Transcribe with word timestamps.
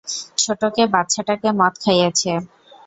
ছোটকে 0.37 0.83
বাচ্ছাটাকে 0.93 1.49
মদ 1.59 1.73
খাইয়েছে। 1.83 2.31